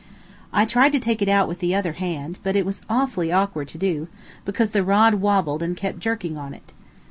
[0.51, 3.67] I tried to take it out with the other hand, but it was awfully awkward
[3.67, 4.07] to do,
[4.45, 6.73] because the rod wobbled and kept jerking on it.